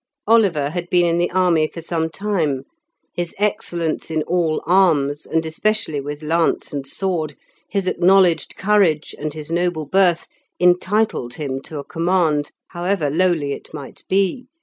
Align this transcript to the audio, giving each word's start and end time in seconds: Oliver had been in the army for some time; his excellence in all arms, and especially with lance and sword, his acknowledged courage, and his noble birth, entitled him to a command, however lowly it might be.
Oliver 0.25 0.71
had 0.71 0.89
been 0.89 1.05
in 1.05 1.19
the 1.19 1.29
army 1.29 1.67
for 1.71 1.79
some 1.79 2.09
time; 2.09 2.63
his 3.13 3.35
excellence 3.37 4.09
in 4.09 4.23
all 4.23 4.63
arms, 4.65 5.27
and 5.27 5.45
especially 5.45 6.01
with 6.01 6.23
lance 6.23 6.73
and 6.73 6.87
sword, 6.87 7.35
his 7.69 7.85
acknowledged 7.85 8.55
courage, 8.57 9.13
and 9.19 9.35
his 9.35 9.51
noble 9.51 9.85
birth, 9.85 10.25
entitled 10.59 11.35
him 11.35 11.61
to 11.61 11.77
a 11.77 11.83
command, 11.83 12.49
however 12.69 13.11
lowly 13.11 13.53
it 13.53 13.69
might 13.75 14.01
be. 14.09 14.47